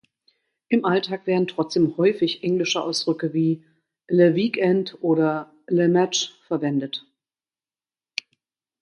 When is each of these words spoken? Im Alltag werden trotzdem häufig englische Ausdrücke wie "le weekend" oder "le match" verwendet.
Im 0.67 0.83
Alltag 0.83 1.27
werden 1.27 1.45
trotzdem 1.45 1.95
häufig 1.95 2.43
englische 2.43 2.81
Ausdrücke 2.81 3.33
wie 3.33 3.63
"le 4.07 4.33
weekend" 4.33 4.97
oder 5.03 5.53
"le 5.67 5.87
match" 5.89 6.33
verwendet. 6.47 7.05